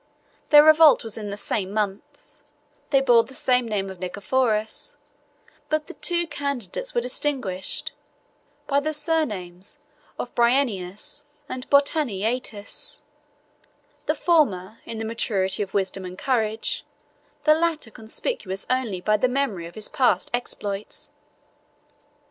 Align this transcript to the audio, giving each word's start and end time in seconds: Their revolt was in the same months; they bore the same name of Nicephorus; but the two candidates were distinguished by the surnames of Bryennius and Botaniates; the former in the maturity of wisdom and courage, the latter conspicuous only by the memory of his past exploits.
Their 0.49 0.63
revolt 0.63 1.03
was 1.03 1.15
in 1.15 1.29
the 1.29 1.37
same 1.37 1.71
months; 1.71 2.41
they 2.89 3.01
bore 3.01 3.23
the 3.23 3.35
same 3.35 3.67
name 3.67 3.87
of 3.91 3.99
Nicephorus; 3.99 4.97
but 5.69 5.85
the 5.85 5.93
two 5.93 6.25
candidates 6.25 6.95
were 6.95 7.01
distinguished 7.01 7.91
by 8.65 8.79
the 8.79 8.95
surnames 8.95 9.77
of 10.17 10.33
Bryennius 10.33 11.23
and 11.47 11.69
Botaniates; 11.69 13.01
the 14.07 14.15
former 14.15 14.79
in 14.85 14.97
the 14.97 15.05
maturity 15.05 15.61
of 15.61 15.75
wisdom 15.75 16.03
and 16.03 16.17
courage, 16.17 16.83
the 17.43 17.53
latter 17.53 17.91
conspicuous 17.91 18.65
only 18.71 19.01
by 19.01 19.17
the 19.17 19.27
memory 19.29 19.67
of 19.67 19.75
his 19.75 19.87
past 19.87 20.31
exploits. 20.33 21.09